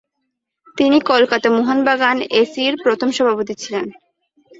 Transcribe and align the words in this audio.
তিনি 0.77 0.97
কলকাতা 1.11 1.47
মোহনবাগান 1.57 2.17
এসি-র 2.41 2.73
প্রথম 2.83 3.09
সভাপতি 3.17 3.53
ছিলেন। 3.61 3.85